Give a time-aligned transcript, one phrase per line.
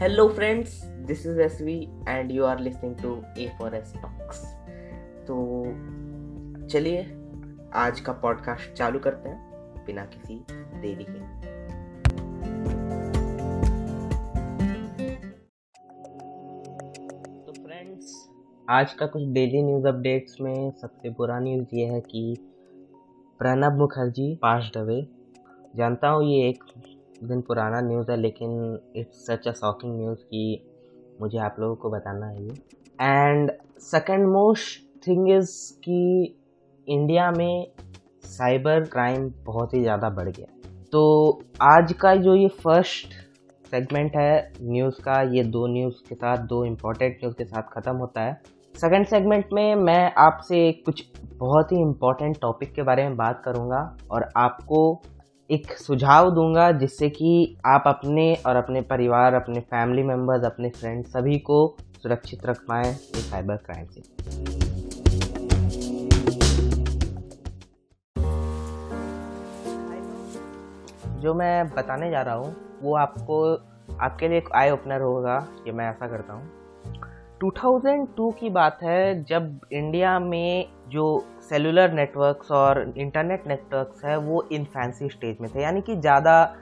[0.00, 0.72] Hello friends,
[1.06, 4.40] this is SV and you are listening to A for S Talks.
[5.26, 5.36] तो
[6.68, 7.00] चलिए
[7.74, 10.34] आज का podcast चालू करते हैं बिना किसी
[10.80, 11.20] देरी के।
[17.46, 18.12] तो फ्रेंड्स
[18.70, 22.36] आज का कुछ डेली न्यूज़ अपडेट्स में सबसे बुरा न्यूज़ ये है कि
[23.40, 25.00] प्रणब मुखर्जी पास्ट अवे
[25.76, 26.64] जानता हूँ ये एक
[27.22, 30.62] दिन पुराना न्यूज़ है, लेकिन it's such a shocking news कि
[31.20, 32.54] मुझे आप लोगों को बताना है ये।
[33.00, 33.50] And
[33.82, 36.36] second most thing is कि
[36.86, 37.66] इंडिया में
[38.26, 40.46] साइबर क्राइम बहुत ही ज़्यादा बढ़ गया।
[40.92, 43.14] तो आज का जो ये फ़र्स्ट
[43.66, 47.96] सेगमेंट है न्यूज़ का, ये दो न्यूज़ के साथ, दो इम्पोर्टेंट न्यूज़ के साथ ख़त्म
[47.96, 48.40] होता है।
[48.74, 53.80] सेकेंड सेगमेंट में मैं आपसे कुछ बहुत ही इम्पोर्टेंट टॉपिक के बारे में बात करूँगा
[54.10, 54.80] और आपको
[55.50, 61.12] एक सुझाव दूँगा जिससे कि आप अपने और अपने परिवार, अपने फैमिली मेंबर्स अपने फ्रेंड्स
[61.12, 64.02] सभी को सुरक्षित रख पाएँ ये साइबर क्राइम से।
[71.20, 73.54] जो मैं बताने जा रहा हूँ, वो आपको,
[74.00, 76.65] आपके लिए एक आई ओपनर होगा कि मैं ऐसा करता हूँ।
[77.40, 81.04] 2002 की बात है, जब इंडिया में जो
[81.42, 86.54] सेलुलर नेटवर्क्स और इंटरनेट नेटवर्क्स है, वो इन्फेंसी स्टेज में थे, यानी कि ज़्यादा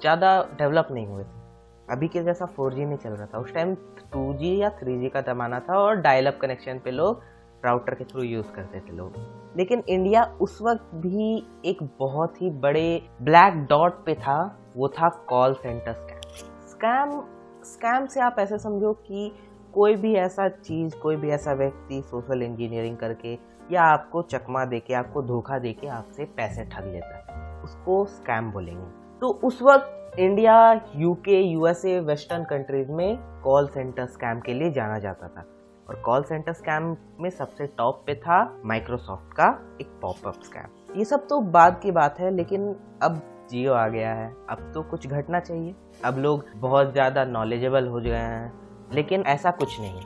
[0.00, 3.74] ज़्यादा डेवलप नहीं हुए थे। अभी के जैसा 4G नहीं चल रहा था। उस टाइम
[4.14, 7.22] 2G या 3G का ज़माना था और डायल अप कनेक्शन पे लोग
[7.64, 9.16] राउटर के थ्रू यूज़ करते थे लोग।
[9.56, 14.38] लेकिन इंडिया उस वक्त भी एक बहुत ही बड़े ब्लैक डॉट पे था,
[14.76, 17.20] वो था call centre scam scam
[17.64, 19.32] scam से आप ऐसे समझो कि
[19.76, 23.32] कोई भी ऐसा चीज़, कोई भी ऐसा व्यक्ति सोशल इंजीनियरिंग करके
[23.70, 28.04] या आपको चकमा दे के आपको धोखा दे के आपसे पैसे ठग लेता है, उसको
[28.06, 28.86] स्कैम बोलेंगे।
[29.22, 30.56] तो उस वक्त India
[30.96, 35.46] UK USA western countries में कॉल सेंटर स्कैम के लिए जाना जाता था।
[35.88, 41.04] और कॉल सेंटर स्कैम में सबसे टॉप पे था माइक्रोसॉफ्ट का एक पॉपअप स्कैम ये
[41.04, 45.06] सब तो बाद की बात है, लेकिन अब जियो आ गया है, अब तो कुछ
[45.06, 45.74] घटना चाहिए।
[46.04, 50.00] अब लोग बहुत ज़्यादा नॉलेजेबल हो गए हैं लेकिन ऐसा कुछ नहीं।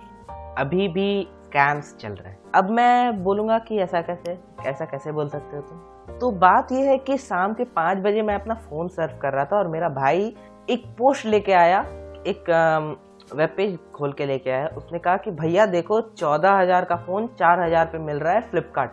[0.59, 4.39] अभी भी स्कैम्स चल रहे हैं। अब मैं बोलूँगा कि ऐसा कैसे?
[4.67, 6.19] ऐसा कैसे बोल सकते हो तुम?
[6.19, 9.45] तो बात यह है कि शाम के पाँच बजे मैं अपना फ़ोन सर्व कर रहा
[9.45, 10.35] था और मेरा भाई
[10.71, 11.81] एक पोस्ट लेके आया,
[12.27, 12.97] एक
[13.35, 17.27] वेब पेज खोल के लेके आया। उसने कहा कि भैया देखो, चौदह हज़ार का फ़ोन
[17.39, 18.91] चार हज़ार पे मिल रहा है फ्लिपकार्ट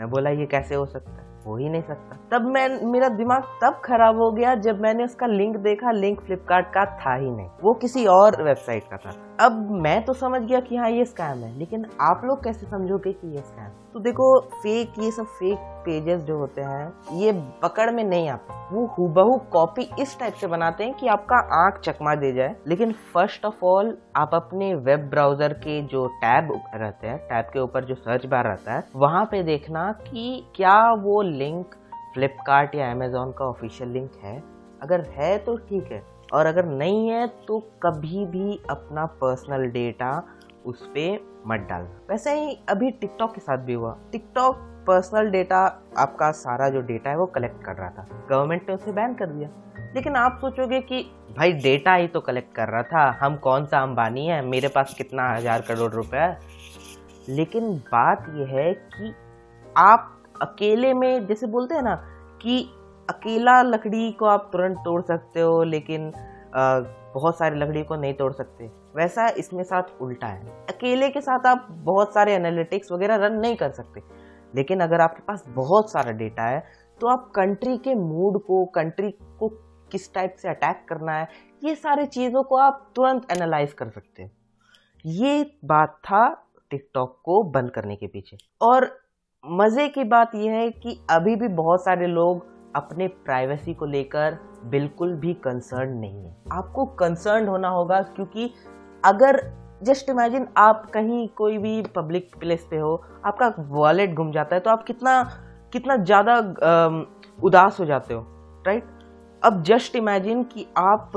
[0.00, 1.33] मैं बोला, ये कैसे हो सकता है?
[1.46, 5.26] हो ही नहीं सकता। तब मैं, मेरा दिमाग तब खराब हो गया जब मैंने उसका
[5.26, 9.70] लिंक देखा। लिंक फ्लिपकार्ट का था ही नहीं। वो किसी और वेबसाइट का था। अब
[9.70, 13.32] मैं तो समझ गया कि हाँ ये स्कैम है। लेकिन आप लोग कैसे समझोगे कि
[13.32, 17.32] ये स्कैम तो देखो फेक ये सब फेक पेजेस जो होते हैं, ये
[17.62, 21.78] पकड़ में नहीं आते। वो हुबहू कॉपी इस टाइप से बनाते हैं कि आपका आँख
[21.80, 27.06] चकमा दे जाए। लेकिन फ़र्स्ट ऑफ़ ऑल आप अपने वेब ब्राउज़र के जो टैब रहते
[27.06, 31.20] हैं, टैब के ऊपर जो सर्च बार रहता है, वहाँ पे देखना कि क्या वो
[31.22, 31.74] लिंक
[32.14, 34.36] फ्लिपकार्ट या अमेजोन का ऑफिशियल लिंक है।
[34.82, 40.10] अगर है तो ठीक है, और अगर नहीं है तो कभी भी अपना पर्सनल डेटा
[40.66, 45.82] उस पर मत डालना। वैसे ही अभी टिकटॉक के साथ भी हुआ। टिकटॉक पर्सनल डेटा
[45.98, 49.26] आपका सारा जो डेटा है वो कलेक्ट कर रहा था। गवर्नमेंट ने उसे बैन कर
[49.26, 49.48] दिया।
[49.94, 51.02] लेकिन आप सोचोगे कि,
[51.38, 54.46] भाई डेटा ही तो कलेक्ट कर रहा था। हम कौन सा अंबानी है?
[54.46, 56.38] मेरे पास कितना हज़ार करोड़ रुपए है?
[57.28, 59.14] लेकिन बात यह है कि
[59.76, 61.94] आप अकेले में, जैसे बोलते हैं ना,
[62.42, 62.70] कि
[63.10, 66.12] अकेला लकड़ी को आप तुरंत तोड़ सकते हो, लेकिन
[66.56, 68.66] बहुत सारी लकड़ी को नहीं तोड़ सकते।
[68.96, 73.56] वैसा इसमें साथ उल्टा है। अकेले के साथ आप बहुत सारे एनालिटिक्स वगैरह रन नहीं
[73.56, 74.00] कर सकते।
[74.54, 76.62] लेकिन अगर आपके पास बहुत सारा डेटा है
[77.00, 79.48] तो आप कंट्री के मूड को कंट्री को
[79.92, 81.28] किस टाइप से अटैक करना है,
[81.64, 84.30] ये सारी चीज़ों को आप तुरंत एनालाइज कर सकते हैं।
[85.04, 86.28] ये बात था
[86.70, 88.90] टिकटॉक को बंद करने के पीछे। और
[89.44, 94.38] मज़े की बात यह है कि अभी भी बहुत सारे लोग अपने प्राइवेसी को लेकर
[94.66, 98.50] बिल्कुल भी कंसर्न नहीं है। आपको कंसर्न होना होगा क्योंकि
[99.04, 99.40] अगर
[99.82, 102.94] जस्ट इमेजिन आप कहीं कोई भी पब्लिक प्लेस पे हो,
[103.26, 105.22] आपका वॉलेट घूम जाता है तो आप कितना
[105.72, 106.36] कितना ज़्यादा
[107.42, 108.20] उदास हो जाते हो
[108.64, 108.92] राइट
[109.42, 111.12] अब जस्ट इमेजिन कि आप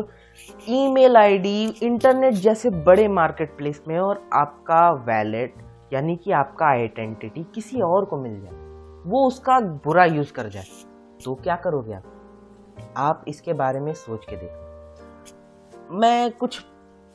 [0.70, 5.56] ईमेल आईडी इंटरनेट जैसे बड़े मार्केट प्लेस में और आपका वैलेट
[5.94, 8.54] यानी कि आपका आइडेंटिटी किसी और को मिल जाए,
[9.06, 10.64] वो उसका बुरा यूज़ कर जाए।
[11.26, 12.04] तो क्या करोगे आप?
[12.98, 16.62] आप इसके बारे में सोच के देखो। मैं कुछ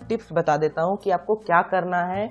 [0.00, 2.24] टिप्स बता देता हूँ कि आपको क्या करना है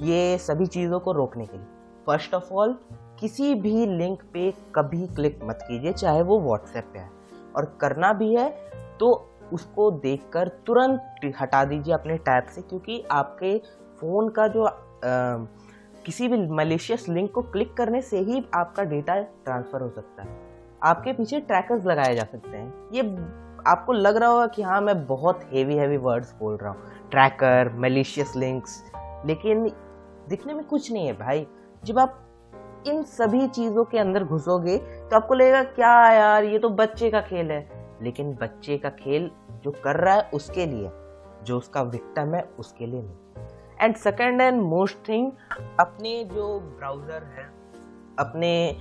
[0.00, 1.66] ये सभी चीज़ों को रोकने के लिए।
[2.06, 2.78] फ़र्स्ट ऑफ़ ऑल
[3.20, 7.10] किसी भी लिंक पे कभी क्लिक मत कीजिए चाहे वो व्हाट्सएप पे है
[7.56, 8.48] और करना भी है
[9.00, 13.58] तो उसको देखकर तुरंत हटा दीजिए अपने टैब से क्योंकि आपके
[14.00, 14.74] फ़ोन का जो आ,
[16.04, 20.45] किसी भी मलेशियस लिंक को क्लिक करने से ही आपका डेटा ट्रांसफ़र हो सकता है।
[20.82, 23.02] आपके पीछे ट्रैकर्स लगाए जा सकते हैं। ये
[23.66, 27.72] आपको लग रहा होगा कि हाँ मैं बहुत हेवी हेवी वर्ड्स बोल रहा हूँ। ट्रैकर
[27.76, 28.82] मलेशियस लिंक्स
[29.26, 29.68] लेकिन
[30.28, 31.46] दिखने में कुछ नहीं है भाई।
[31.84, 32.22] जब आप
[32.86, 37.20] इन सभी चीज़ों के अंदर घुसोगे तो आपको लगेगा, क्या यार, ये तो बच्चे का
[37.20, 37.68] खेल है।
[38.02, 39.30] लेकिन बच्चे का खेल
[39.64, 40.90] जो कर रहा है उसके लिए,
[41.44, 43.44] जो उसका विक्टम है, उसके लिए नहीं।
[43.80, 45.30] And second and most thing
[45.80, 47.44] अपने जो ब्राउज़र है,
[48.18, 48.76] अपने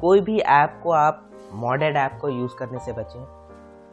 [0.00, 3.22] कोई भी ऐप को आप मॉडेड ऐप को यूज़ करने से बचें,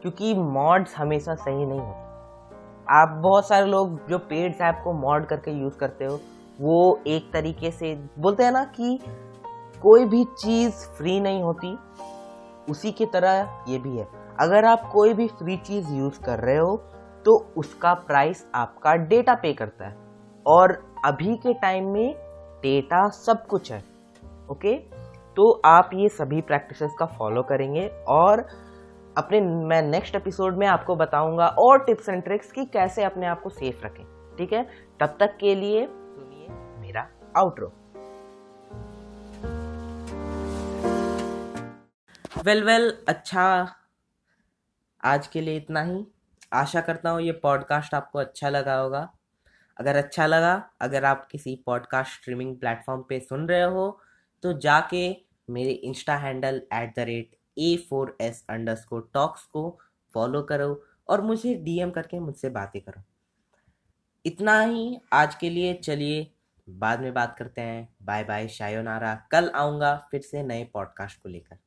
[0.02, 2.06] क्योंकि मॉड्स हमेशा सही नहीं होते।
[2.94, 6.20] आप बहुत सारे लोग जो पेड ऐप को मॉड करके यूज़ करते हो,
[6.60, 9.00] वो एक तरीके से बोलते हैं ना कि
[9.82, 11.78] कोई भी चीज़ फ्री नहीं होती,
[12.70, 14.08] उसी की तरह ये भी है।
[14.40, 16.76] अगर आप कोई भी फ्री चीज़ यूज़ कर रहे हो
[17.26, 19.96] तो उसका प्राइस आपका डेटा पे करता है।
[20.46, 20.72] और
[21.06, 22.14] अभी के टाइम में
[22.64, 23.84] डेटा सब कुछ है,
[24.52, 24.76] ओके?
[25.38, 28.40] तो आप ये सभी प्रैक्टिसेस का फॉलो करेंगे और
[29.18, 33.42] अपने, मैं नेक्स्ट एपिसोड में आपको बताऊँगा और टिप्स एंड ट्रिक्स कि कैसे अपने आप
[33.42, 34.64] को सेफ़ रखें, ठीक है?
[35.00, 36.48] तब तक के लिए सुनिए
[36.80, 37.08] मेरा
[37.38, 37.68] आउटरो
[42.44, 43.68] वेल वेल अच्छा
[45.04, 46.08] आज के लिए इतना ही।
[46.54, 49.10] आशा करता हूँ ये पॉडकास्ट आपको अच्छा लगा होगा।
[49.80, 54.00] अगर अच्छा लगा, अगर आप किसी पॉडकास्ट स्ट्रीमिंग प्लेटफॉर्म पे सुन रहे हो
[54.44, 58.46] तो जाके मेरे insta handle at the rate A four S
[58.76, 59.80] underscore talks को
[60.14, 63.04] फॉलो करो और मुझे डीएम करके मुझसे बातें करो।
[64.26, 66.32] इतना ही आज के लिए, चलिए
[66.70, 71.30] बाद में बात करते हैं। बाय बाय शायोनारा कल आऊँगा फिर से नए पॉडकास्ट को
[71.30, 71.58] लेकर।